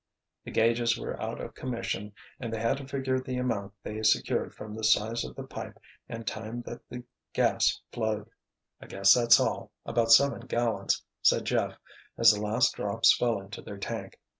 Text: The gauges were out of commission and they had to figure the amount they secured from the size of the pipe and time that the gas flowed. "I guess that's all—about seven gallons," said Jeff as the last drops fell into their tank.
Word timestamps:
The 0.45 0.49
gauges 0.49 0.97
were 0.97 1.21
out 1.21 1.39
of 1.39 1.53
commission 1.53 2.13
and 2.39 2.51
they 2.51 2.59
had 2.59 2.77
to 2.77 2.87
figure 2.87 3.19
the 3.19 3.37
amount 3.37 3.73
they 3.83 4.01
secured 4.01 4.51
from 4.51 4.73
the 4.73 4.83
size 4.83 5.23
of 5.23 5.35
the 5.35 5.43
pipe 5.43 5.77
and 6.09 6.25
time 6.25 6.63
that 6.63 6.79
the 6.89 7.03
gas 7.33 7.79
flowed. 7.93 8.27
"I 8.81 8.87
guess 8.87 9.13
that's 9.13 9.39
all—about 9.39 10.11
seven 10.11 10.47
gallons," 10.47 11.03
said 11.21 11.45
Jeff 11.45 11.77
as 12.17 12.31
the 12.31 12.41
last 12.41 12.73
drops 12.73 13.15
fell 13.15 13.39
into 13.39 13.61
their 13.61 13.77
tank. 13.77 14.19